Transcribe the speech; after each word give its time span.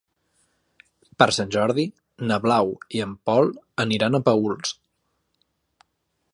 Per 1.21 1.27
Sant 1.37 1.51
Jordi 1.57 1.85
na 2.31 2.39
Blau 2.47 2.73
i 2.99 3.03
en 3.07 3.13
Pol 3.31 3.53
aniran 3.87 4.17
a 4.21 4.25
Paüls. 4.31 4.77